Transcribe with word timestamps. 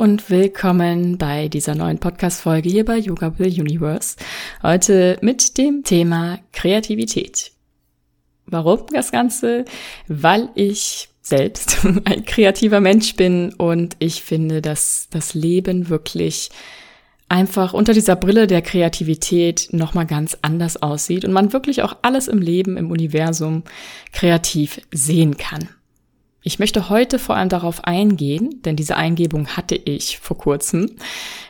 und 0.00 0.30
willkommen 0.30 1.18
bei 1.18 1.48
dieser 1.48 1.74
neuen 1.74 1.98
Podcast-Folge 1.98 2.70
hier 2.70 2.86
bei 2.86 2.96
Yoga 2.96 3.38
Will 3.38 3.60
Universe. 3.60 4.16
Heute 4.62 5.18
mit 5.20 5.58
dem 5.58 5.84
Thema 5.84 6.38
Kreativität. 6.54 7.52
Warum 8.46 8.86
das 8.94 9.12
Ganze? 9.12 9.66
Weil 10.08 10.48
ich 10.54 11.10
selbst 11.20 11.86
ein 12.06 12.24
kreativer 12.24 12.80
Mensch 12.80 13.14
bin 13.16 13.52
und 13.52 13.96
ich 13.98 14.22
finde, 14.22 14.62
dass 14.62 15.08
das 15.10 15.34
Leben 15.34 15.90
wirklich 15.90 16.48
einfach 17.28 17.74
unter 17.74 17.92
dieser 17.92 18.16
Brille 18.16 18.46
der 18.46 18.62
Kreativität 18.62 19.68
nochmal 19.72 20.06
ganz 20.06 20.38
anders 20.40 20.82
aussieht 20.82 21.26
und 21.26 21.32
man 21.32 21.52
wirklich 21.52 21.82
auch 21.82 21.98
alles 22.00 22.26
im 22.26 22.38
Leben, 22.38 22.78
im 22.78 22.90
Universum 22.90 23.64
kreativ 24.14 24.80
sehen 24.90 25.36
kann. 25.36 25.68
Ich 26.42 26.58
möchte 26.58 26.88
heute 26.88 27.18
vor 27.18 27.36
allem 27.36 27.50
darauf 27.50 27.84
eingehen, 27.84 28.62
denn 28.64 28.74
diese 28.74 28.96
Eingebung 28.96 29.48
hatte 29.48 29.74
ich 29.74 30.18
vor 30.20 30.38
kurzem 30.38 30.92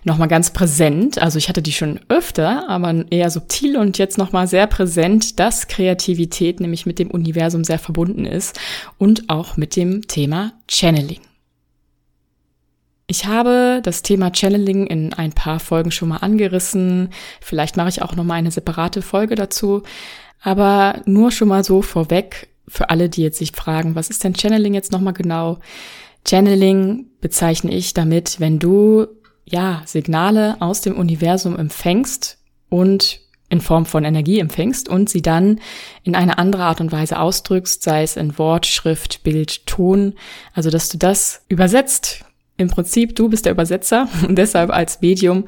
nochmal 0.02 0.26
ganz 0.26 0.52
präsent. 0.52 1.22
Also 1.22 1.38
ich 1.38 1.48
hatte 1.48 1.62
die 1.62 1.72
schon 1.72 2.00
öfter, 2.08 2.68
aber 2.68 3.04
eher 3.10 3.30
subtil 3.30 3.76
und 3.76 3.98
jetzt 3.98 4.18
nochmal 4.18 4.48
sehr 4.48 4.66
präsent, 4.66 5.38
dass 5.38 5.68
Kreativität 5.68 6.58
nämlich 6.58 6.86
mit 6.86 6.98
dem 6.98 7.10
Universum 7.10 7.62
sehr 7.62 7.78
verbunden 7.78 8.26
ist 8.26 8.58
und 8.98 9.30
auch 9.30 9.56
mit 9.56 9.76
dem 9.76 10.08
Thema 10.08 10.54
Channeling. 10.68 11.20
Ich 13.06 13.27
habe 13.27 13.80
das 13.84 14.02
Thema 14.02 14.32
Channeling 14.34 14.88
in 14.88 15.12
ein 15.12 15.32
paar 15.32 15.60
Folgen 15.60 15.92
schon 15.92 16.08
mal 16.08 16.18
angerissen. 16.18 17.10
Vielleicht 17.41 17.77
mache 17.77 17.88
ich 17.91 18.02
auch 18.02 18.16
nochmal 18.16 18.38
eine 18.38 18.50
separate 18.50 19.02
Folge 19.02 19.36
dazu. 19.36 19.82
Aber 20.42 21.02
nur 21.06 21.30
schon 21.32 21.48
mal 21.48 21.64
so 21.64 21.82
vorweg, 21.82 22.48
für 22.70 22.90
alle, 22.90 23.08
die 23.08 23.22
jetzt 23.22 23.38
sich 23.38 23.52
fragen, 23.52 23.94
was 23.94 24.10
ist 24.10 24.24
denn 24.24 24.34
Channeling 24.34 24.74
jetzt 24.74 24.92
nochmal 24.92 25.12
genau? 25.12 25.58
Channeling 26.26 27.06
bezeichne 27.20 27.72
ich 27.72 27.94
damit, 27.94 28.40
wenn 28.40 28.58
du 28.58 29.06
ja 29.44 29.82
Signale 29.84 30.56
aus 30.60 30.80
dem 30.80 30.96
Universum 30.96 31.58
empfängst 31.58 32.38
und 32.68 33.20
in 33.48 33.60
Form 33.60 33.84
von 33.84 34.04
Energie 34.04 34.38
empfängst 34.38 34.88
und 34.88 35.10
sie 35.10 35.22
dann 35.22 35.60
in 36.04 36.14
eine 36.14 36.38
andere 36.38 36.62
Art 36.62 36.80
und 36.80 36.92
Weise 36.92 37.18
ausdrückst, 37.18 37.82
sei 37.82 38.04
es 38.04 38.16
in 38.16 38.38
Wort, 38.38 38.64
Schrift, 38.66 39.24
Bild, 39.24 39.66
Ton, 39.66 40.14
also 40.54 40.70
dass 40.70 40.88
du 40.88 40.98
das 40.98 41.44
übersetzt. 41.48 42.24
Im 42.61 42.69
Prinzip, 42.69 43.16
du 43.16 43.30
bist 43.30 43.47
der 43.47 43.53
Übersetzer 43.53 44.06
und 44.28 44.36
deshalb 44.36 44.70
als 44.70 45.00
Medium 45.00 45.47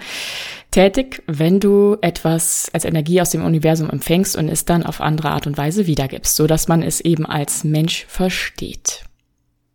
tätig, 0.70 1.22
wenn 1.27 1.60
du 1.60 1.98
etwas 2.00 2.70
als 2.72 2.86
Energie 2.86 3.20
aus 3.20 3.30
dem 3.30 3.44
Universum 3.44 3.91
empfängst 3.91 4.34
und 4.34 4.48
es 4.48 4.64
dann 4.64 4.82
auf 4.82 5.02
andere 5.02 5.30
Art 5.30 5.46
und 5.46 5.58
Weise 5.58 5.86
wiedergibst, 5.86 6.34
so 6.34 6.46
dass 6.46 6.68
man 6.68 6.83
es 6.83 7.02
eben 7.02 7.27
als 7.27 7.64
Mensch 7.64 8.06
versteht. 8.08 9.05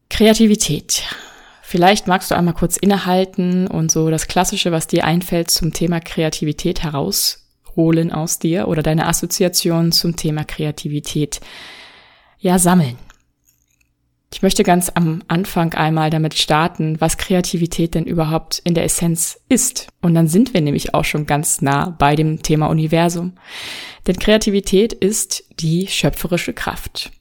Kreativität. 0.10 1.04
Vielleicht 1.62 2.08
magst 2.08 2.32
du 2.32 2.36
einmal 2.36 2.56
kurz 2.56 2.76
innehalten 2.78 3.68
und 3.68 3.92
so 3.92 4.10
das 4.10 4.28
Klassische, 4.28 4.72
was 4.72 4.88
dir 4.88 5.06
einfällt 5.06 5.52
zum 5.52 5.74
Thema 5.74 6.00
Kreativität 6.00 6.82
herausholen 6.82 8.12
aus 8.12 8.40
dir 8.40 8.68
oder 8.68 8.82
deine 8.82 9.06
Assoziation 9.06 9.92
zum 9.92 10.16
Thema 10.16 10.44
Kreativität 10.44 11.40
ja 12.40 12.58
sammeln. 12.58 12.98
Ich 14.34 14.42
möchte 14.42 14.64
ganz 14.64 14.92
am 14.94 15.24
Anfang 15.28 15.74
einmal 15.74 16.10
damit 16.10 16.34
starten, 16.34 17.00
was 17.00 17.18
Kreativität 17.18 17.96
denn 17.96 18.06
überhaupt 18.06 18.62
in 18.66 18.74
der 18.74 18.84
Essenz 18.84 19.40
ist. 19.48 19.88
Und 20.02 20.14
dann 20.16 20.28
sind 20.28 20.54
wir 20.54 20.62
nämlich 20.62 20.94
auch 20.94 21.06
schon 21.06 21.26
ganz 21.26 21.62
nah 21.62 21.90
bei 21.98 22.16
dem 22.16 22.44
Thema 22.44 22.68
Universum. 22.68 23.34
Denn 24.06 24.18
Kreativität 24.18 24.94
ist 24.94 25.46
die 25.60 25.88
schöpferische 25.88 26.54
Kraft. 26.54 27.12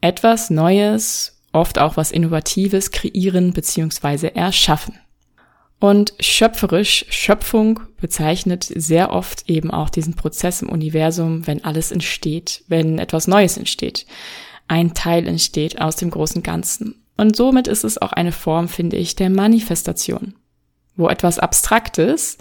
Etwas 0.00 0.50
Neues, 0.50 1.40
oft 1.52 1.78
auch 1.78 1.96
was 1.96 2.10
Innovatives 2.10 2.90
kreieren 2.90 3.52
bzw. 3.52 4.28
erschaffen. 4.34 4.98
Und 5.80 6.12
schöpferisch, 6.18 7.06
Schöpfung 7.08 7.80
bezeichnet 8.00 8.64
sehr 8.64 9.12
oft 9.12 9.48
eben 9.48 9.70
auch 9.70 9.90
diesen 9.90 10.14
Prozess 10.14 10.60
im 10.60 10.70
Universum, 10.70 11.46
wenn 11.46 11.62
alles 11.62 11.92
entsteht, 11.92 12.64
wenn 12.66 12.98
etwas 12.98 13.28
Neues 13.28 13.56
entsteht 13.56 14.06
ein 14.68 14.94
Teil 14.94 15.26
entsteht 15.26 15.80
aus 15.80 15.96
dem 15.96 16.10
großen 16.10 16.42
Ganzen. 16.42 17.02
Und 17.16 17.34
somit 17.34 17.66
ist 17.66 17.84
es 17.84 18.00
auch 18.00 18.12
eine 18.12 18.32
Form, 18.32 18.68
finde 18.68 18.96
ich, 18.96 19.16
der 19.16 19.30
Manifestation, 19.30 20.34
wo 20.96 21.08
etwas 21.08 21.38
Abstraktes, 21.38 22.38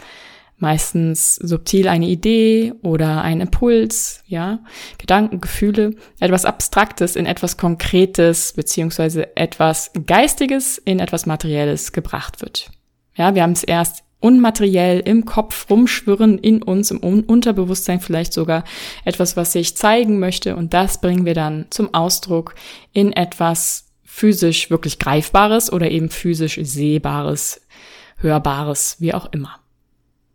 meistens 0.57 1.35
subtil 1.35 1.88
eine 1.88 2.07
Idee 2.07 2.73
oder 2.83 3.21
ein 3.21 3.41
Impuls, 3.41 4.23
ja, 4.25 4.59
Gedanken, 4.97 5.41
Gefühle, 5.41 5.95
etwas 6.19 6.45
Abstraktes 6.45 7.15
in 7.15 7.25
etwas 7.25 7.57
Konkretes 7.57 8.53
beziehungsweise 8.53 9.35
etwas 9.35 9.91
Geistiges 10.05 10.77
in 10.77 10.99
etwas 10.99 11.25
Materielles 11.25 11.91
gebracht 11.91 12.41
wird. 12.41 12.71
Ja, 13.15 13.33
wir 13.33 13.44
haben 13.44 13.51
es 13.51 13.63
erst 13.63 14.03
unmateriell 14.19 15.00
im 15.00 15.25
Kopf 15.25 15.69
rumschwirren, 15.69 16.38
in 16.39 16.63
uns, 16.63 16.91
im 16.91 17.00
Unterbewusstsein 17.00 18.00
vielleicht 18.00 18.33
sogar 18.33 18.63
etwas, 19.05 19.38
was 19.38 19.53
sich 19.53 19.75
zeigen 19.75 20.19
möchte. 20.19 20.55
Und 20.55 20.73
das 20.73 21.01
bringen 21.01 21.25
wir 21.25 21.35
dann 21.35 21.66
zum 21.69 21.94
Ausdruck 21.94 22.56
in 22.94 23.13
etwas 23.13 23.85
physisch 24.03 24.72
wirklich 24.72 24.97
Greifbares 24.97 25.72
oder 25.72 25.91
eben 25.91 26.09
physisch 26.09 26.59
Sehbares, 26.61 27.61
Hörbares, 28.17 28.95
wie 29.00 29.13
auch 29.13 29.31
immer. 29.31 29.59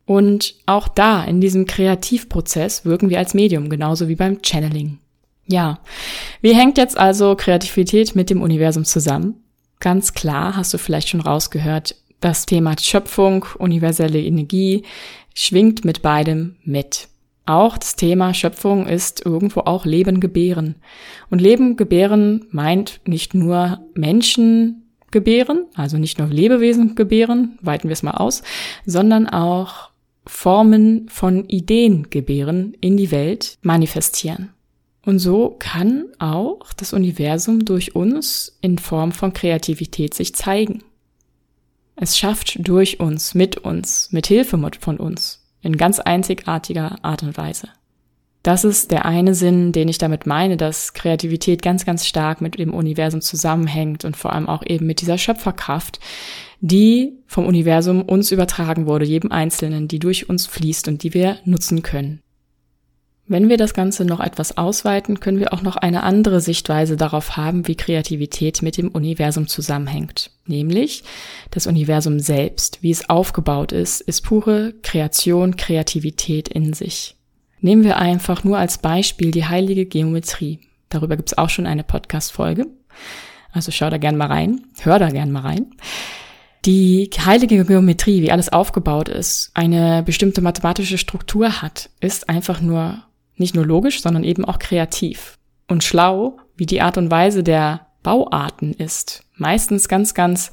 Und 0.04 0.54
auch 0.66 0.88
da, 0.88 1.24
in 1.24 1.40
diesem 1.40 1.66
Kreativprozess, 1.66 2.84
wirken 2.84 3.10
wir 3.10 3.18
als 3.18 3.34
Medium, 3.34 3.68
genauso 3.68 4.08
wie 4.08 4.14
beim 4.14 4.40
Channeling. 4.42 4.98
Ja, 5.46 5.80
wie 6.40 6.54
hängt 6.54 6.78
jetzt 6.78 6.96
also 6.96 7.34
Kreativität 7.34 8.14
mit 8.14 8.30
dem 8.30 8.42
Universum 8.42 8.84
zusammen? 8.84 9.42
Ganz 9.80 10.14
klar, 10.14 10.56
hast 10.56 10.72
du 10.72 10.78
vielleicht 10.78 11.08
schon 11.08 11.20
rausgehört, 11.20 11.96
das 12.24 12.46
Thema 12.46 12.74
Schöpfung, 12.78 13.44
universelle 13.58 14.20
Energie 14.20 14.84
schwingt 15.34 15.84
mit 15.84 16.02
beidem 16.02 16.56
mit. 16.64 17.08
Auch 17.44 17.76
das 17.76 17.96
Thema 17.96 18.34
Schöpfung 18.34 18.86
ist 18.86 19.26
irgendwo 19.26 19.60
auch 19.60 19.84
Leben 19.84 20.20
gebären. 20.20 20.76
Und 21.28 21.40
Leben 21.40 21.76
gebären 21.76 22.46
meint 22.50 23.00
nicht 23.04 23.34
nur 23.34 23.80
Menschen 23.94 24.82
gebären, 25.10 25.66
also 25.74 25.98
nicht 25.98 26.18
nur 26.18 26.28
Lebewesen 26.28 26.94
gebären, 26.94 27.58
weiten 27.60 27.88
wir 27.88 27.92
es 27.92 28.02
mal 28.02 28.12
aus, 28.12 28.42
sondern 28.86 29.28
auch 29.28 29.90
Formen 30.24 31.08
von 31.08 31.48
Ideen 31.48 32.08
gebären 32.10 32.76
in 32.80 32.96
die 32.96 33.10
Welt 33.10 33.58
manifestieren. 33.62 34.50
Und 35.04 35.18
so 35.18 35.56
kann 35.58 36.06
auch 36.20 36.72
das 36.74 36.92
Universum 36.92 37.64
durch 37.64 37.96
uns 37.96 38.56
in 38.60 38.78
Form 38.78 39.10
von 39.10 39.32
Kreativität 39.32 40.14
sich 40.14 40.34
zeigen. 40.34 40.84
Es 41.96 42.18
schafft 42.18 42.56
durch 42.66 43.00
uns, 43.00 43.34
mit 43.34 43.58
uns, 43.58 44.08
mit 44.12 44.26
Hilfe 44.26 44.58
von 44.80 44.96
uns, 44.96 45.44
in 45.60 45.76
ganz 45.76 46.00
einzigartiger 46.00 46.96
Art 47.02 47.22
und 47.22 47.36
Weise. 47.36 47.68
Das 48.42 48.64
ist 48.64 48.90
der 48.90 49.04
eine 49.04 49.36
Sinn, 49.36 49.70
den 49.70 49.88
ich 49.88 49.98
damit 49.98 50.26
meine, 50.26 50.56
dass 50.56 50.94
Kreativität 50.94 51.62
ganz, 51.62 51.84
ganz 51.84 52.06
stark 52.06 52.40
mit 52.40 52.58
dem 52.58 52.74
Universum 52.74 53.20
zusammenhängt 53.20 54.04
und 54.04 54.16
vor 54.16 54.32
allem 54.32 54.48
auch 54.48 54.64
eben 54.66 54.86
mit 54.86 55.00
dieser 55.00 55.16
Schöpferkraft, 55.16 56.00
die 56.60 57.12
vom 57.26 57.46
Universum 57.46 58.02
uns 58.02 58.32
übertragen 58.32 58.86
wurde, 58.86 59.04
jedem 59.04 59.30
Einzelnen, 59.30 59.86
die 59.86 60.00
durch 60.00 60.28
uns 60.28 60.46
fließt 60.46 60.88
und 60.88 61.04
die 61.04 61.14
wir 61.14 61.38
nutzen 61.44 61.82
können. 61.82 62.20
Wenn 63.28 63.48
wir 63.48 63.58
das 63.58 63.74
Ganze 63.74 64.04
noch 64.04 64.18
etwas 64.18 64.58
ausweiten, 64.58 65.20
können 65.20 65.38
wir 65.38 65.52
auch 65.52 65.62
noch 65.62 65.76
eine 65.76 66.02
andere 66.02 66.40
Sichtweise 66.40 66.96
darauf 66.96 67.36
haben, 67.36 67.68
wie 67.68 67.76
Kreativität 67.76 68.60
mit 68.62 68.76
dem 68.76 68.88
Universum 68.88 69.46
zusammenhängt. 69.46 70.31
Nämlich 70.46 71.04
das 71.50 71.66
Universum 71.66 72.18
selbst, 72.18 72.82
wie 72.82 72.90
es 72.90 73.08
aufgebaut 73.08 73.72
ist, 73.72 74.00
ist 74.00 74.22
pure 74.22 74.74
Kreation, 74.82 75.56
Kreativität 75.56 76.48
in 76.48 76.72
sich. 76.72 77.16
Nehmen 77.60 77.84
wir 77.84 77.98
einfach 77.98 78.42
nur 78.42 78.58
als 78.58 78.78
Beispiel 78.78 79.30
die 79.30 79.46
heilige 79.46 79.86
Geometrie. 79.86 80.58
Darüber 80.88 81.16
gibt 81.16 81.30
es 81.30 81.38
auch 81.38 81.48
schon 81.48 81.66
eine 81.66 81.84
Podcast-Folge. 81.84 82.66
Also 83.52 83.70
schau 83.70 83.88
da 83.88 83.98
gern 83.98 84.16
mal 84.16 84.26
rein, 84.26 84.62
hör 84.80 84.98
da 84.98 85.10
gern 85.10 85.30
mal 85.30 85.42
rein. 85.42 85.74
Die 86.64 87.10
heilige 87.24 87.64
Geometrie, 87.64 88.22
wie 88.22 88.32
alles 88.32 88.52
aufgebaut 88.52 89.08
ist, 89.08 89.50
eine 89.54 90.02
bestimmte 90.04 90.40
mathematische 90.40 90.98
Struktur 90.98 91.62
hat, 91.62 91.90
ist 92.00 92.28
einfach 92.28 92.60
nur 92.60 93.02
nicht 93.36 93.54
nur 93.54 93.66
logisch, 93.66 94.02
sondern 94.02 94.24
eben 94.24 94.44
auch 94.44 94.58
kreativ 94.58 95.38
und 95.68 95.84
schlau, 95.84 96.38
wie 96.56 96.66
die 96.66 96.80
Art 96.80 96.98
und 96.98 97.10
Weise 97.10 97.42
der 97.42 97.86
Bauarten 98.02 98.72
ist. 98.72 99.24
Meistens 99.36 99.88
ganz, 99.88 100.14
ganz, 100.14 100.52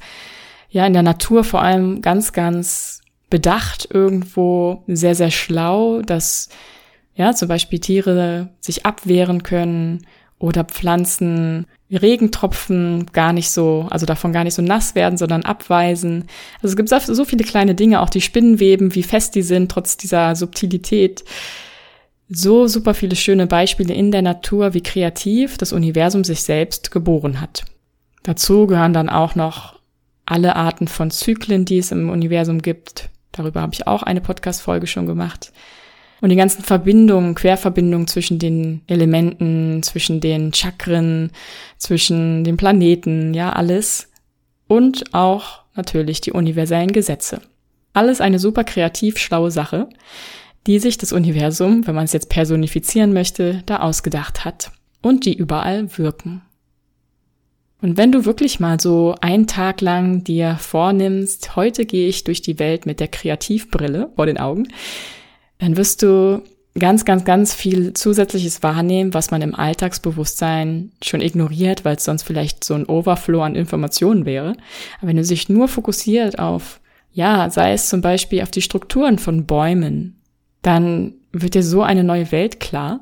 ja, 0.70 0.86
in 0.86 0.92
der 0.92 1.02
Natur 1.02 1.44
vor 1.44 1.62
allem 1.62 2.02
ganz, 2.02 2.32
ganz 2.32 3.00
bedacht 3.28 3.88
irgendwo 3.90 4.82
sehr, 4.86 5.14
sehr 5.14 5.30
schlau, 5.30 6.02
dass, 6.02 6.48
ja, 7.14 7.34
zum 7.34 7.48
Beispiel 7.48 7.78
Tiere 7.78 8.50
sich 8.60 8.86
abwehren 8.86 9.42
können 9.42 10.06
oder 10.38 10.64
Pflanzen 10.64 11.66
Regentropfen 11.92 13.06
gar 13.12 13.32
nicht 13.32 13.50
so, 13.50 13.86
also 13.90 14.06
davon 14.06 14.32
gar 14.32 14.44
nicht 14.44 14.54
so 14.54 14.62
nass 14.62 14.94
werden, 14.94 15.18
sondern 15.18 15.42
abweisen. 15.42 16.26
Also 16.62 16.68
es 16.68 16.76
gibt 16.76 16.88
so 16.88 17.24
viele 17.24 17.44
kleine 17.44 17.74
Dinge, 17.74 18.00
auch 18.00 18.10
die 18.10 18.20
Spinnenweben, 18.20 18.94
wie 18.94 19.02
fest 19.02 19.34
die 19.34 19.42
sind, 19.42 19.70
trotz 19.70 19.96
dieser 19.96 20.36
Subtilität 20.36 21.24
so 22.30 22.68
super 22.68 22.94
viele 22.94 23.16
schöne 23.16 23.46
Beispiele 23.48 23.92
in 23.92 24.12
der 24.12 24.22
Natur, 24.22 24.72
wie 24.72 24.82
kreativ 24.82 25.58
das 25.58 25.72
Universum 25.72 26.22
sich 26.22 26.42
selbst 26.42 26.92
geboren 26.92 27.40
hat. 27.40 27.64
Dazu 28.22 28.66
gehören 28.66 28.92
dann 28.92 29.08
auch 29.08 29.34
noch 29.34 29.80
alle 30.26 30.54
Arten 30.54 30.86
von 30.86 31.10
Zyklen, 31.10 31.64
die 31.64 31.78
es 31.78 31.90
im 31.90 32.08
Universum 32.08 32.62
gibt. 32.62 33.10
Darüber 33.32 33.60
habe 33.62 33.74
ich 33.74 33.86
auch 33.88 34.04
eine 34.04 34.20
Podcast-Folge 34.20 34.86
schon 34.86 35.06
gemacht. 35.06 35.52
Und 36.20 36.28
die 36.28 36.36
ganzen 36.36 36.62
Verbindungen, 36.62 37.34
Querverbindungen 37.34 38.06
zwischen 38.06 38.38
den 38.38 38.82
Elementen, 38.86 39.82
zwischen 39.82 40.20
den 40.20 40.52
Chakren, 40.52 41.32
zwischen 41.78 42.44
den 42.44 42.56
Planeten, 42.56 43.34
ja, 43.34 43.52
alles. 43.52 44.08
Und 44.68 45.14
auch 45.14 45.62
natürlich 45.74 46.20
die 46.20 46.32
universellen 46.32 46.92
Gesetze. 46.92 47.40
Alles 47.92 48.20
eine 48.20 48.38
super 48.38 48.62
kreativ 48.62 49.18
schlaue 49.18 49.50
Sache, 49.50 49.88
die 50.66 50.78
sich 50.78 50.98
das 50.98 51.12
Universum, 51.12 51.86
wenn 51.86 51.94
man 51.94 52.04
es 52.04 52.12
jetzt 52.12 52.28
personifizieren 52.28 53.12
möchte, 53.12 53.62
da 53.66 53.80
ausgedacht 53.80 54.44
hat 54.44 54.72
und 55.02 55.24
die 55.24 55.36
überall 55.36 55.96
wirken. 55.98 56.42
Und 57.82 57.96
wenn 57.96 58.12
du 58.12 58.26
wirklich 58.26 58.60
mal 58.60 58.78
so 58.78 59.14
einen 59.22 59.46
Tag 59.46 59.80
lang 59.80 60.22
dir 60.22 60.56
vornimmst, 60.60 61.56
heute 61.56 61.86
gehe 61.86 62.08
ich 62.08 62.24
durch 62.24 62.42
die 62.42 62.58
Welt 62.58 62.84
mit 62.84 63.00
der 63.00 63.08
Kreativbrille 63.08 64.10
vor 64.14 64.26
den 64.26 64.38
Augen, 64.38 64.68
dann 65.58 65.76
wirst 65.78 66.02
du 66.02 66.42
ganz, 66.78 67.04
ganz, 67.04 67.24
ganz 67.24 67.54
viel 67.54 67.94
zusätzliches 67.94 68.62
wahrnehmen, 68.62 69.14
was 69.14 69.30
man 69.30 69.42
im 69.42 69.54
Alltagsbewusstsein 69.54 70.92
schon 71.02 71.20
ignoriert, 71.20 71.84
weil 71.84 71.96
es 71.96 72.04
sonst 72.04 72.22
vielleicht 72.22 72.64
so 72.64 72.74
ein 72.74 72.86
Overflow 72.86 73.42
an 73.42 73.56
Informationen 73.56 74.26
wäre. 74.26 74.56
Aber 74.98 75.08
wenn 75.08 75.16
du 75.16 75.22
dich 75.22 75.48
nur 75.48 75.68
fokussiert 75.68 76.38
auf, 76.38 76.80
ja, 77.12 77.50
sei 77.50 77.72
es 77.72 77.88
zum 77.88 78.02
Beispiel 78.02 78.42
auf 78.42 78.50
die 78.50 78.62
Strukturen 78.62 79.18
von 79.18 79.46
Bäumen, 79.46 80.19
dann 80.62 81.14
wird 81.32 81.54
dir 81.54 81.62
so 81.62 81.82
eine 81.82 82.04
neue 82.04 82.30
Welt 82.32 82.60
klar, 82.60 83.00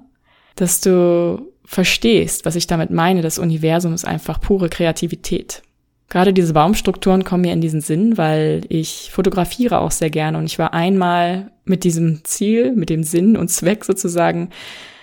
dass 0.56 0.81
du 0.81 1.52
verstehst, 1.64 2.44
was 2.44 2.56
ich 2.56 2.66
damit 2.66 2.90
meine. 2.90 3.22
Das 3.22 3.38
Universum 3.38 3.93
ist 3.93 4.06
einfach 4.06 4.40
pure 4.40 4.69
Kreativität. 4.69 5.62
Gerade 6.08 6.32
diese 6.32 6.55
Baumstrukturen 6.55 7.25
kommen 7.25 7.43
mir 7.43 7.52
in 7.52 7.60
diesen 7.60 7.82
Sinn, 7.82 8.16
weil 8.16 8.62
ich 8.70 9.10
fotografiere 9.12 9.78
auch 9.78 9.90
sehr 9.90 10.08
gerne 10.08 10.38
und 10.38 10.46
ich 10.46 10.58
war 10.58 10.72
einmal 10.72 11.50
mit 11.64 11.84
diesem 11.84 12.25
Ziel, 12.25 12.72
mit 12.72 12.88
dem 12.88 13.02
Sinn 13.02 13.37
und 13.37 13.49
Zweck 13.49 13.84
sozusagen 13.84 14.49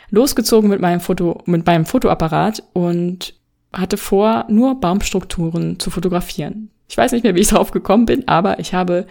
losgezogen 0.09 0.69
mit 0.69 0.81
meinem 0.81 0.99
Foto, 0.99 1.43
mit 1.45 1.65
meinem 1.67 1.85
Fotoapparat 1.85 2.63
und 2.73 3.35
hatte 3.71 3.97
vor, 3.97 4.45
nur 4.49 4.79
Baumstrukturen 4.79 5.79
zu 5.79 5.91
fotografieren. 5.91 6.71
Ich 6.87 6.97
weiß 6.97 7.11
nicht 7.11 7.23
mehr, 7.23 7.35
wie 7.35 7.41
ich 7.41 7.49
drauf 7.49 7.71
gekommen 7.71 8.05
bin, 8.05 8.27
aber 8.27 8.59
ich 8.59 8.73
habe 8.73 9.05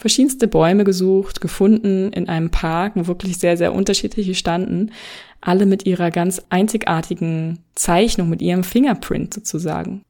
verschiedenste 0.00 0.48
Bäume 0.48 0.84
gesucht, 0.84 1.40
gefunden 1.42 2.10
in 2.12 2.28
einem 2.28 2.50
Park, 2.50 2.94
wo 2.96 3.06
wirklich 3.06 3.36
sehr, 3.38 3.58
sehr 3.58 3.74
unterschiedliche 3.74 4.34
standen, 4.34 4.92
alle 5.42 5.66
mit 5.66 5.86
ihrer 5.86 6.10
ganz 6.10 6.42
einzigartigen 6.48 7.58
Zeichnung, 7.74 8.30
mit 8.30 8.40
ihrem 8.40 8.64
Fingerprint 8.64 9.34
sozusagen. 9.34 10.02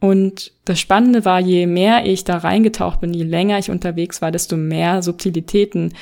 Und 0.00 0.52
das 0.64 0.78
Spannende 0.78 1.24
war, 1.24 1.40
je 1.40 1.66
mehr 1.66 2.06
ich 2.06 2.22
da 2.22 2.38
reingetaucht 2.38 3.00
bin, 3.00 3.12
je 3.12 3.24
länger 3.24 3.58
ich 3.58 3.70
unterwegs 3.70 4.22
war, 4.22 4.30
desto 4.30 4.56
mehr 4.56 5.02
Subtilitäten 5.02 5.94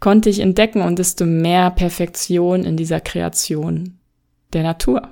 konnte 0.00 0.30
ich 0.30 0.40
entdecken 0.40 0.80
und 0.80 0.98
desto 0.98 1.26
mehr 1.26 1.70
Perfektion 1.70 2.64
in 2.64 2.78
dieser 2.78 3.00
Kreation 3.00 3.98
der 4.54 4.62
Natur. 4.62 5.10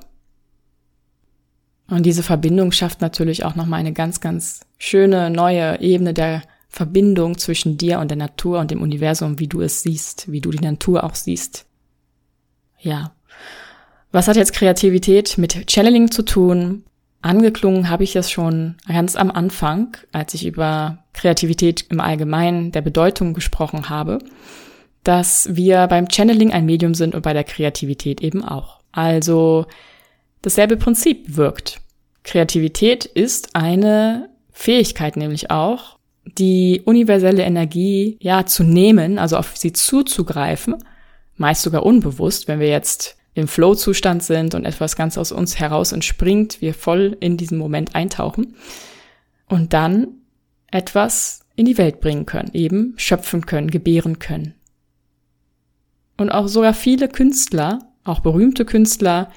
Und 1.88 2.06
diese 2.06 2.22
Verbindung 2.22 2.72
schafft 2.72 3.02
natürlich 3.02 3.44
auch 3.44 3.54
nochmal 3.54 3.80
eine 3.80 3.92
ganz, 3.92 4.22
ganz 4.22 4.60
schöne 4.78 5.28
neue 5.28 5.80
Ebene 5.80 6.14
der 6.14 6.42
Verbindung 6.72 7.36
zwischen 7.36 7.76
dir 7.76 7.98
und 7.98 8.10
der 8.10 8.16
Natur 8.16 8.58
und 8.58 8.70
dem 8.70 8.80
Universum, 8.80 9.38
wie 9.38 9.46
du 9.46 9.60
es 9.60 9.82
siehst, 9.82 10.32
wie 10.32 10.40
du 10.40 10.50
die 10.50 10.64
Natur 10.64 11.04
auch 11.04 11.14
siehst. 11.14 11.66
Ja. 12.80 13.12
Was 14.10 14.26
hat 14.26 14.36
jetzt 14.36 14.54
Kreativität 14.54 15.36
mit 15.36 15.70
Channeling 15.70 16.10
zu 16.10 16.22
tun? 16.22 16.84
Angeklungen 17.20 17.88
habe 17.88 18.04
ich 18.04 18.12
das 18.12 18.30
schon 18.30 18.76
ganz 18.88 19.16
am 19.16 19.30
Anfang, 19.30 19.96
als 20.12 20.34
ich 20.34 20.46
über 20.46 21.04
Kreativität 21.12 21.86
im 21.90 22.00
Allgemeinen 22.00 22.72
der 22.72 22.80
Bedeutung 22.80 23.34
gesprochen 23.34 23.90
habe, 23.90 24.18
dass 25.04 25.54
wir 25.54 25.86
beim 25.88 26.08
Channeling 26.10 26.52
ein 26.52 26.66
Medium 26.66 26.94
sind 26.94 27.14
und 27.14 27.22
bei 27.22 27.34
der 27.34 27.44
Kreativität 27.44 28.22
eben 28.22 28.42
auch. 28.42 28.80
Also 28.92 29.66
dasselbe 30.40 30.76
Prinzip 30.76 31.36
wirkt. 31.36 31.80
Kreativität 32.24 33.04
ist 33.04 33.54
eine 33.54 34.30
Fähigkeit 34.52 35.16
nämlich 35.16 35.50
auch, 35.50 35.98
die 36.24 36.82
universelle 36.84 37.42
Energie 37.42 38.16
ja 38.20 38.46
zu 38.46 38.62
nehmen, 38.62 39.18
also 39.18 39.36
auf 39.36 39.56
sie 39.56 39.72
zuzugreifen, 39.72 40.76
meist 41.36 41.62
sogar 41.62 41.84
unbewusst, 41.84 42.48
wenn 42.48 42.60
wir 42.60 42.68
jetzt 42.68 43.16
im 43.34 43.48
Flow-Zustand 43.48 44.22
sind 44.22 44.54
und 44.54 44.64
etwas 44.64 44.96
ganz 44.96 45.16
aus 45.16 45.32
uns 45.32 45.58
heraus 45.58 45.92
entspringt, 45.92 46.60
wir 46.60 46.74
voll 46.74 47.16
in 47.20 47.36
diesen 47.36 47.58
Moment 47.58 47.94
eintauchen 47.94 48.54
und 49.48 49.72
dann 49.72 50.08
etwas 50.70 51.40
in 51.56 51.66
die 51.66 51.78
Welt 51.78 52.00
bringen 52.00 52.26
können, 52.26 52.50
eben 52.52 52.94
schöpfen 52.96 53.46
können, 53.46 53.70
gebären 53.70 54.18
können. 54.18 54.54
Und 56.16 56.30
auch 56.30 56.48
sogar 56.48 56.74
viele 56.74 57.08
Künstler, 57.08 57.80
auch 58.04 58.20
berühmte 58.20 58.64
Künstler, 58.64 59.30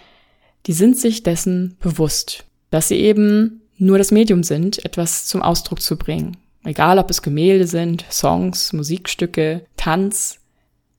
die 0.66 0.74
sind 0.74 0.98
sich 0.98 1.24
dessen 1.24 1.78
bewusst, 1.80 2.46
dass 2.70 2.90
sie 2.90 2.98
eben 2.98 3.62
nur 3.78 3.98
das 3.98 4.12
Medium 4.12 4.44
sind, 4.44 4.84
etwas 4.86 5.26
zum 5.26 5.42
Ausdruck 5.42 5.82
zu 5.82 5.98
bringen. 5.98 6.38
Egal 6.66 7.00
ob 7.00 7.10
es 7.10 7.22
Gemälde 7.22 7.68
sind, 7.68 8.06
Songs, 8.12 8.74
Musikstücke, 8.74 9.66
Tanz, 9.78 10.40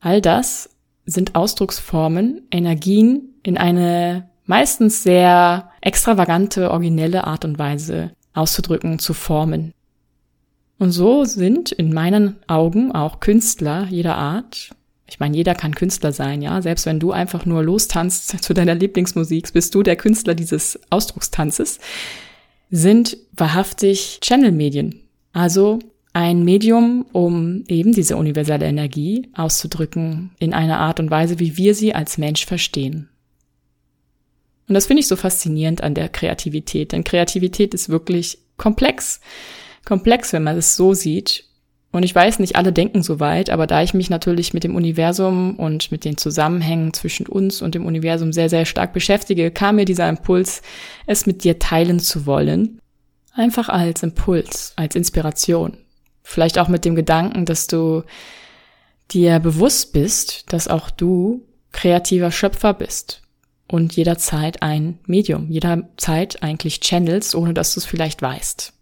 all 0.01 0.21
das 0.21 0.71
sind 1.05 1.35
Ausdrucksformen, 1.35 2.43
Energien 2.51 3.35
in 3.43 3.59
eine 3.59 4.29
meistens 4.45 5.03
sehr 5.03 5.71
extravagante, 5.81 6.71
originelle 6.71 7.25
Art 7.25 7.45
und 7.45 7.59
Weise 7.59 8.13
auszudrücken, 8.33 8.99
zu 8.99 9.13
formen. 9.13 9.73
Und 10.79 10.93
so 10.93 11.25
sind 11.25 11.73
in 11.73 11.93
meinen 11.93 12.37
Augen 12.47 12.93
auch 12.93 13.21
Künstler 13.21 13.87
jeder 13.91 14.17
Art. 14.17 14.71
Ich 15.09 15.21
meine, 15.21 15.37
jeder 15.37 15.55
kann 15.55 15.75
Künstler 15.75 16.13
sein, 16.13 16.43
ja. 16.43 16.61
Selbst 16.61 16.87
wenn 16.87 17.01
du 17.01 17.13
einfach 17.13 17.47
nur 17.47 17.63
lostanzt 17.63 18.29
zu 18.45 18.55
deiner 18.55 18.75
Lieblingsmusik, 18.75 19.53
bist 19.53 19.75
du 19.75 19.83
der 19.83 19.97
Künstler 19.97 20.35
dieses 20.35 20.79
Ausdruckstanzes, 20.91 21.79
sind 22.71 23.17
wahrhaftig 23.33 24.19
Channel-Medien. 24.21 25.06
Also 25.37 25.81
ein 26.15 26.45
Medium, 26.45 27.05
um 27.13 27.65
eben 27.69 27.93
diese 27.93 28.17
universelle 28.17 28.65
Energie 28.65 29.29
auszudrücken 29.35 30.31
in 30.39 30.55
einer 30.55 30.79
Art 30.79 30.99
und 30.99 31.11
Weise, 31.11 31.39
wie 31.39 31.59
wir 31.59 31.75
sie 31.75 31.95
als 31.95 32.17
Mensch 32.17 32.47
verstehen. 32.47 33.11
Und 34.67 34.73
das 34.75 34.87
finde 34.87 35.01
ich 35.01 35.09
so 35.09 35.15
faszinierend 35.15 35.83
an 35.83 35.93
der 35.93 36.09
Kreativität, 36.09 36.93
denn 36.93 37.05
Kreativität 37.05 37.75
ist 37.75 37.91
wirklich 37.91 38.39
komplex. 38.57 39.21
Komplex, 39.85 40.33
wenn 40.33 40.43
man 40.43 40.57
es 40.57 40.75
so 40.75 40.95
sieht. 40.95 41.45
Und 41.93 42.03
ich 42.03 42.15
weiß 42.15 42.39
nicht, 42.39 42.57
alle 42.57 42.73
denken 42.73 43.03
so 43.03 43.21
weit, 43.21 43.51
aber 43.51 43.67
da 43.67 43.83
ich 43.83 43.93
mich 43.93 44.09
natürlich 44.09 44.55
mit 44.55 44.65
dem 44.65 44.75
Universum 44.75 45.57
und 45.57 45.93
mit 45.93 46.07
den 46.07 46.17
Zusammenhängen 46.17 46.95
zwischen 46.95 47.27
uns 47.27 47.61
und 47.61 47.75
dem 47.75 47.85
Universum 47.85 48.33
sehr, 48.33 48.49
sehr 48.49 48.65
stark 48.65 48.95
beschäftige, 48.95 49.51
kam 49.51 49.77
mir 49.77 49.85
dieser 49.85 50.09
Impuls, 50.09 50.63
es 51.07 51.27
mit 51.27 51.45
dir 51.45 51.59
teilen 51.59 52.01
zu 52.01 52.25
wollen. 52.25 52.81
Einfach 53.37 53.69
als 53.69 54.03
Impuls, 54.03 54.73
als 54.77 54.97
Inspiration. 54.97 55.77
Vielleicht 56.23 56.59
auch 56.59 56.69
mit 56.69 56.85
dem 56.87 56.97
Gedanken, 56.97 57.45
dass 57.45 57.67
du 57.67 58.03
dir 59.11 59.39
bewusst 59.39 59.93
bist, 59.93 60.53
dass 60.53 60.69
auch 60.69 60.91
du 60.91 61.47
kreativer 61.71 62.33
Schöpfer 62.33 62.73
bist 62.73 63.23
und 63.69 63.95
jederzeit 63.95 64.63
ein 64.63 64.99
Medium, 65.07 65.51
jederzeit 65.51 66.43
eigentlich 66.43 66.81
channelst, 66.81 67.35
ohne 67.35 67.53
dass 67.53 67.75
du 67.75 67.81
es 67.81 67.87
vielleicht 67.87 68.23
weißt. 68.23 68.73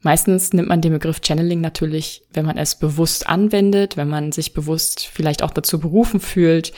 Meistens 0.00 0.52
nimmt 0.52 0.68
man 0.68 0.82
den 0.82 0.92
Begriff 0.92 1.20
Channeling 1.20 1.60
natürlich, 1.60 2.22
wenn 2.32 2.44
man 2.44 2.58
es 2.58 2.74
bewusst 2.74 3.28
anwendet, 3.28 3.96
wenn 3.96 4.08
man 4.08 4.32
sich 4.32 4.52
bewusst 4.52 5.06
vielleicht 5.06 5.42
auch 5.42 5.52
dazu 5.52 5.78
berufen 5.78 6.20
fühlt, 6.20 6.72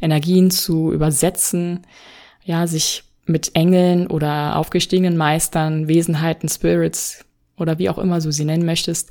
Energien 0.00 0.50
zu 0.50 0.92
übersetzen, 0.92 1.86
ja, 2.44 2.66
sich 2.66 3.02
mit 3.28 3.54
Engeln 3.54 4.06
oder 4.06 4.56
aufgestiegenen 4.56 5.16
Meistern, 5.16 5.88
Wesenheiten, 5.88 6.48
Spirits 6.48 7.24
oder 7.56 7.78
wie 7.78 7.90
auch 7.90 7.98
immer 7.98 8.20
du 8.20 8.32
sie 8.32 8.44
nennen 8.44 8.64
möchtest, 8.64 9.10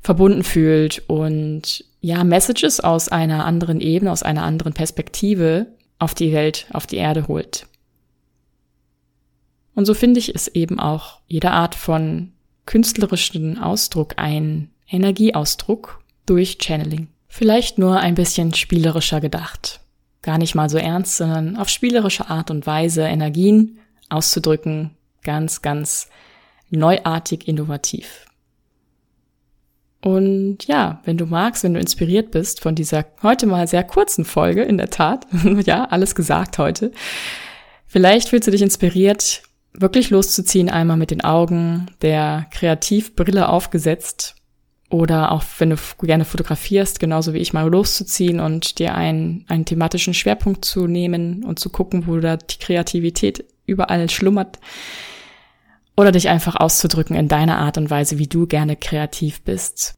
verbunden 0.00 0.42
fühlt 0.44 1.02
und 1.08 1.84
ja, 2.00 2.22
Messages 2.24 2.80
aus 2.80 3.08
einer 3.08 3.44
anderen 3.44 3.80
Ebene, 3.80 4.12
aus 4.12 4.22
einer 4.22 4.44
anderen 4.44 4.72
Perspektive 4.72 5.66
auf 5.98 6.14
die 6.14 6.32
Welt, 6.32 6.66
auf 6.72 6.86
die 6.86 6.96
Erde 6.96 7.26
holt. 7.26 7.66
Und 9.74 9.84
so 9.84 9.94
finde 9.94 10.18
ich 10.18 10.34
es 10.34 10.48
eben 10.48 10.78
auch 10.80 11.20
jede 11.26 11.50
Art 11.50 11.74
von 11.74 12.32
künstlerischen 12.66 13.58
Ausdruck 13.58 14.14
ein 14.16 14.70
Energieausdruck 14.88 16.02
durch 16.26 16.58
Channeling. 16.60 17.08
Vielleicht 17.28 17.78
nur 17.78 17.98
ein 17.98 18.14
bisschen 18.14 18.54
spielerischer 18.54 19.20
gedacht. 19.20 19.80
Gar 20.22 20.38
nicht 20.38 20.54
mal 20.54 20.68
so 20.68 20.78
ernst, 20.78 21.16
sondern 21.16 21.56
auf 21.56 21.68
spielerische 21.68 22.28
Art 22.28 22.50
und 22.50 22.66
Weise 22.66 23.02
Energien 23.02 23.78
auszudrücken. 24.08 24.90
Ganz, 25.22 25.62
ganz 25.62 26.08
neuartig 26.70 27.46
innovativ. 27.48 28.26
Und 30.00 30.66
ja, 30.66 31.00
wenn 31.04 31.18
du 31.18 31.26
magst, 31.26 31.64
wenn 31.64 31.74
du 31.74 31.80
inspiriert 31.80 32.30
bist 32.30 32.60
von 32.60 32.74
dieser 32.74 33.04
heute 33.22 33.46
mal 33.46 33.66
sehr 33.66 33.84
kurzen 33.84 34.24
Folge, 34.24 34.62
in 34.62 34.78
der 34.78 34.90
Tat, 34.90 35.26
ja, 35.64 35.86
alles 35.86 36.14
gesagt 36.14 36.58
heute, 36.58 36.92
vielleicht 37.86 38.28
fühlst 38.28 38.46
du 38.46 38.52
dich 38.52 38.62
inspiriert, 38.62 39.42
wirklich 39.72 40.10
loszuziehen, 40.10 40.70
einmal 40.70 40.96
mit 40.96 41.10
den 41.10 41.22
Augen 41.22 41.86
der 42.00 42.46
Kreativbrille 42.52 43.48
aufgesetzt 43.48 44.37
oder 44.90 45.32
auch 45.32 45.44
wenn 45.58 45.70
du 45.70 45.76
gerne 46.00 46.24
fotografierst, 46.24 46.98
genauso 46.98 47.34
wie 47.34 47.38
ich 47.38 47.52
mal 47.52 47.68
loszuziehen 47.68 48.40
und 48.40 48.78
dir 48.78 48.94
einen, 48.94 49.44
einen 49.48 49.66
thematischen 49.66 50.14
Schwerpunkt 50.14 50.64
zu 50.64 50.86
nehmen 50.86 51.44
und 51.44 51.58
zu 51.58 51.68
gucken, 51.68 52.06
wo 52.06 52.18
da 52.18 52.36
die 52.38 52.58
Kreativität 52.58 53.44
überall 53.66 54.08
schlummert. 54.08 54.58
Oder 55.94 56.12
dich 56.12 56.28
einfach 56.28 56.56
auszudrücken 56.56 57.16
in 57.16 57.28
deiner 57.28 57.58
Art 57.58 57.76
und 57.76 57.90
Weise, 57.90 58.18
wie 58.18 58.28
du 58.28 58.46
gerne 58.46 58.76
kreativ 58.76 59.42
bist. 59.42 59.96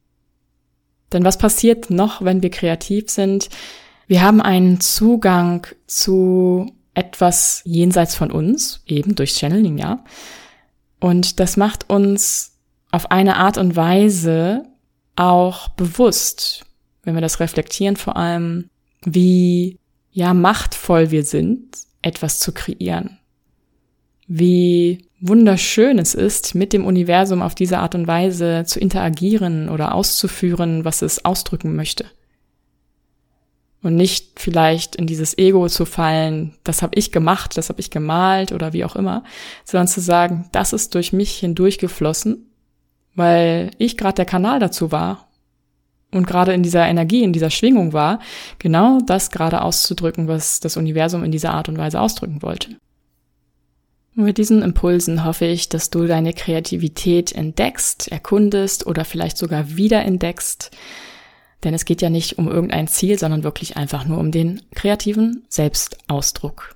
Denn 1.13 1.23
was 1.23 1.37
passiert 1.37 1.89
noch, 1.89 2.23
wenn 2.23 2.41
wir 2.41 2.49
kreativ 2.49 3.09
sind? 3.09 3.49
Wir 4.07 4.21
haben 4.21 4.41
einen 4.41 4.81
Zugang 4.81 5.67
zu 5.87 6.73
etwas 6.93 7.61
jenseits 7.63 8.15
von 8.15 8.31
uns, 8.31 8.83
eben 8.87 9.15
durch 9.15 9.33
Channeling, 9.37 9.77
ja. 9.77 10.03
Und 10.99 11.39
das 11.39 11.55
macht 11.55 11.89
uns 11.89 12.57
auf 12.91 13.11
eine 13.11 13.37
Art 13.37 13.57
und 13.57 13.75
Weise 13.75 14.65
auch 15.21 15.69
bewusst, 15.69 16.65
wenn 17.03 17.13
wir 17.13 17.21
das 17.21 17.39
reflektieren, 17.39 17.95
vor 17.95 18.17
allem, 18.17 18.69
wie 19.05 19.77
ja 20.11 20.33
machtvoll 20.33 21.11
wir 21.11 21.23
sind, 21.23 21.77
etwas 22.01 22.39
zu 22.39 22.51
kreieren. 22.51 23.19
Wie 24.27 25.05
wunderschön 25.19 25.99
es 25.99 26.15
ist, 26.15 26.55
mit 26.55 26.73
dem 26.73 26.85
Universum 26.85 27.41
auf 27.41 27.53
diese 27.53 27.77
Art 27.77 27.93
und 27.93 28.07
Weise 28.07 28.63
zu 28.65 28.79
interagieren 28.79 29.69
oder 29.69 29.93
auszuführen, 29.93 30.85
was 30.85 31.03
es 31.03 31.23
ausdrücken 31.23 31.75
möchte. 31.75 32.05
Und 33.83 33.95
nicht 33.95 34.39
vielleicht 34.39 34.95
in 34.95 35.07
dieses 35.07 35.37
Ego 35.37 35.67
zu 35.67 35.85
fallen, 35.85 36.55
das 36.63 36.81
habe 36.81 36.95
ich 36.97 37.11
gemacht, 37.11 37.57
das 37.57 37.69
habe 37.69 37.79
ich 37.79 37.89
gemalt 37.89 38.51
oder 38.51 38.73
wie 38.73 38.85
auch 38.85 38.95
immer, 38.95 39.23
sondern 39.65 39.87
zu 39.87 40.01
sagen, 40.01 40.49
das 40.51 40.73
ist 40.73 40.95
durch 40.95 41.13
mich 41.13 41.37
hindurchgeflossen 41.37 42.50
weil 43.15 43.71
ich 43.77 43.97
gerade 43.97 44.15
der 44.15 44.25
Kanal 44.25 44.59
dazu 44.59 44.91
war 44.91 45.27
und 46.11 46.27
gerade 46.27 46.53
in 46.53 46.63
dieser 46.63 46.87
Energie, 46.87 47.23
in 47.23 47.33
dieser 47.33 47.49
Schwingung 47.49 47.93
war, 47.93 48.19
genau 48.59 48.99
das 49.05 49.31
gerade 49.31 49.61
auszudrücken, 49.61 50.27
was 50.27 50.59
das 50.59 50.77
Universum 50.77 51.23
in 51.23 51.31
dieser 51.31 51.53
Art 51.53 51.69
und 51.69 51.77
Weise 51.77 51.99
ausdrücken 51.99 52.41
wollte. 52.41 52.77
Und 54.15 54.25
mit 54.25 54.37
diesen 54.37 54.61
Impulsen 54.61 55.23
hoffe 55.23 55.45
ich, 55.45 55.69
dass 55.69 55.89
du 55.89 56.05
deine 56.05 56.33
Kreativität 56.33 57.31
entdeckst, 57.31 58.09
erkundest 58.09 58.85
oder 58.85 59.05
vielleicht 59.05 59.37
sogar 59.37 59.77
wiederentdeckst. 59.77 60.71
Denn 61.63 61.73
es 61.73 61.85
geht 61.85 62.01
ja 62.01 62.09
nicht 62.09 62.37
um 62.37 62.49
irgendein 62.49 62.87
Ziel, 62.87 63.17
sondern 63.17 63.43
wirklich 63.43 63.77
einfach 63.77 64.05
nur 64.05 64.17
um 64.17 64.31
den 64.31 64.61
kreativen 64.75 65.45
Selbstausdruck. 65.47 66.75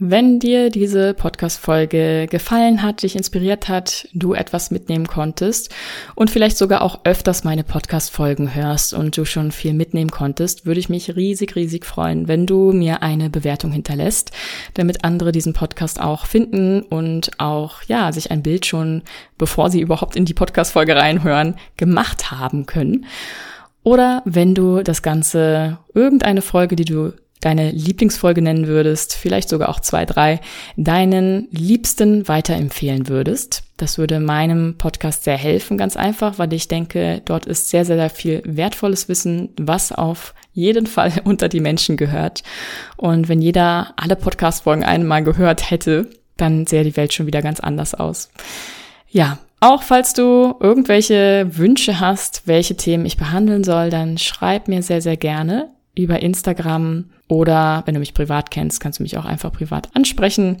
Wenn 0.00 0.38
dir 0.38 0.70
diese 0.70 1.12
Podcast-Folge 1.12 2.28
gefallen 2.30 2.82
hat, 2.82 3.02
dich 3.02 3.16
inspiriert 3.16 3.66
hat, 3.68 4.06
du 4.12 4.32
etwas 4.32 4.70
mitnehmen 4.70 5.08
konntest 5.08 5.74
und 6.14 6.30
vielleicht 6.30 6.56
sogar 6.56 6.82
auch 6.82 7.00
öfters 7.02 7.42
meine 7.42 7.64
Podcast-Folgen 7.64 8.54
hörst 8.54 8.94
und 8.94 9.16
du 9.16 9.24
schon 9.24 9.50
viel 9.50 9.74
mitnehmen 9.74 10.12
konntest, 10.12 10.66
würde 10.66 10.78
ich 10.78 10.88
mich 10.88 11.16
riesig, 11.16 11.56
riesig 11.56 11.84
freuen, 11.84 12.28
wenn 12.28 12.46
du 12.46 12.70
mir 12.70 13.02
eine 13.02 13.28
Bewertung 13.28 13.72
hinterlässt, 13.72 14.30
damit 14.74 15.02
andere 15.02 15.32
diesen 15.32 15.52
Podcast 15.52 16.00
auch 16.00 16.26
finden 16.26 16.82
und 16.82 17.32
auch, 17.38 17.82
ja, 17.88 18.12
sich 18.12 18.30
ein 18.30 18.44
Bild 18.44 18.66
schon, 18.66 19.02
bevor 19.36 19.68
sie 19.68 19.80
überhaupt 19.80 20.14
in 20.14 20.26
die 20.26 20.34
Podcast-Folge 20.34 20.94
reinhören, 20.94 21.56
gemacht 21.76 22.30
haben 22.30 22.66
können. 22.66 23.04
Oder 23.82 24.22
wenn 24.24 24.54
du 24.54 24.84
das 24.84 25.02
Ganze, 25.02 25.78
irgendeine 25.92 26.42
Folge, 26.42 26.76
die 26.76 26.84
du 26.84 27.14
deine 27.40 27.70
Lieblingsfolge 27.70 28.42
nennen 28.42 28.66
würdest, 28.66 29.14
vielleicht 29.14 29.48
sogar 29.48 29.68
auch 29.68 29.80
zwei, 29.80 30.04
drei, 30.04 30.40
deinen 30.76 31.48
Liebsten 31.50 32.26
weiterempfehlen 32.28 33.08
würdest. 33.08 33.62
Das 33.76 33.98
würde 33.98 34.18
meinem 34.18 34.76
Podcast 34.76 35.24
sehr 35.24 35.36
helfen, 35.36 35.78
ganz 35.78 35.96
einfach, 35.96 36.38
weil 36.38 36.52
ich 36.52 36.68
denke, 36.68 37.22
dort 37.24 37.46
ist 37.46 37.70
sehr, 37.70 37.84
sehr, 37.84 37.96
sehr 37.96 38.10
viel 38.10 38.42
wertvolles 38.44 39.08
Wissen, 39.08 39.50
was 39.56 39.92
auf 39.92 40.34
jeden 40.52 40.86
Fall 40.86 41.12
unter 41.24 41.48
die 41.48 41.60
Menschen 41.60 41.96
gehört. 41.96 42.42
Und 42.96 43.28
wenn 43.28 43.40
jeder 43.40 43.94
alle 43.96 44.16
Podcast-Folgen 44.16 44.84
einmal 44.84 45.22
gehört 45.22 45.70
hätte, 45.70 46.10
dann 46.36 46.66
sähe 46.66 46.84
die 46.84 46.96
Welt 46.96 47.12
schon 47.12 47.26
wieder 47.26 47.42
ganz 47.42 47.60
anders 47.60 47.94
aus. 47.94 48.30
Ja, 49.08 49.38
auch 49.60 49.82
falls 49.82 50.12
du 50.12 50.54
irgendwelche 50.60 51.48
Wünsche 51.50 51.98
hast, 51.98 52.42
welche 52.46 52.76
Themen 52.76 53.06
ich 53.06 53.16
behandeln 53.16 53.64
soll, 53.64 53.90
dann 53.90 54.18
schreib 54.18 54.68
mir 54.68 54.82
sehr, 54.82 55.00
sehr 55.00 55.16
gerne 55.16 55.70
über 55.98 56.22
Instagram 56.22 57.06
oder 57.28 57.82
wenn 57.84 57.94
du 57.94 58.00
mich 58.00 58.14
privat 58.14 58.50
kennst, 58.50 58.80
kannst 58.80 58.98
du 58.98 59.02
mich 59.02 59.18
auch 59.18 59.24
einfach 59.24 59.52
privat 59.52 59.94
ansprechen 59.94 60.58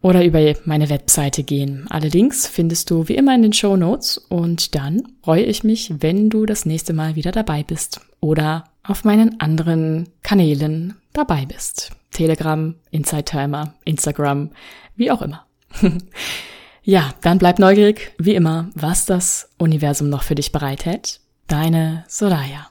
oder 0.00 0.24
über 0.24 0.54
meine 0.64 0.90
Webseite 0.90 1.42
gehen. 1.42 1.86
Alle 1.90 2.08
Links 2.08 2.46
findest 2.46 2.90
du 2.90 3.08
wie 3.08 3.16
immer 3.16 3.34
in 3.34 3.42
den 3.42 3.52
Show 3.52 3.76
Notes 3.76 4.18
und 4.18 4.74
dann 4.74 5.02
freue 5.22 5.42
ich 5.42 5.64
mich, 5.64 5.92
wenn 6.00 6.30
du 6.30 6.46
das 6.46 6.66
nächste 6.66 6.92
Mal 6.92 7.16
wieder 7.16 7.32
dabei 7.32 7.62
bist 7.62 8.00
oder 8.20 8.64
auf 8.84 9.04
meinen 9.04 9.40
anderen 9.40 10.08
Kanälen 10.22 10.96
dabei 11.12 11.46
bist. 11.46 11.90
Telegram, 12.10 12.74
Inside 12.90 13.24
Timer, 13.24 13.74
Instagram, 13.84 14.50
wie 14.96 15.10
auch 15.10 15.22
immer. 15.22 15.46
ja, 16.82 17.10
dann 17.20 17.38
bleib 17.38 17.58
neugierig, 17.58 18.12
wie 18.18 18.34
immer, 18.34 18.70
was 18.74 19.04
das 19.04 19.50
Universum 19.58 20.08
noch 20.08 20.22
für 20.22 20.34
dich 20.34 20.52
bereithält. 20.52 21.20
Deine 21.46 22.04
Soraya. 22.08 22.68